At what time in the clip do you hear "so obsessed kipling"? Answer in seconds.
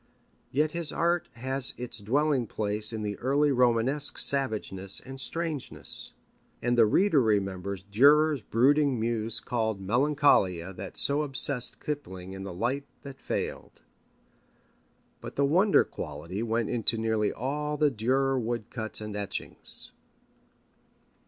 10.97-12.33